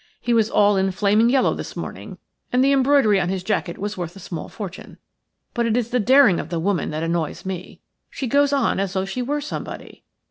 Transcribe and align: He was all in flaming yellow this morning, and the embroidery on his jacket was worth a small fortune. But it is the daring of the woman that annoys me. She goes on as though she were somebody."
He 0.19 0.33
was 0.33 0.49
all 0.49 0.77
in 0.77 0.89
flaming 0.89 1.29
yellow 1.29 1.53
this 1.53 1.75
morning, 1.75 2.17
and 2.51 2.63
the 2.63 2.71
embroidery 2.71 3.19
on 3.19 3.29
his 3.29 3.43
jacket 3.43 3.77
was 3.77 3.97
worth 3.97 4.15
a 4.15 4.19
small 4.19 4.49
fortune. 4.49 4.97
But 5.53 5.67
it 5.67 5.77
is 5.77 5.91
the 5.91 5.99
daring 5.99 6.39
of 6.39 6.49
the 6.49 6.59
woman 6.59 6.89
that 6.89 7.03
annoys 7.03 7.45
me. 7.45 7.81
She 8.09 8.25
goes 8.25 8.51
on 8.51 8.79
as 8.79 8.93
though 8.93 9.05
she 9.05 9.21
were 9.21 9.41
somebody." 9.41 10.03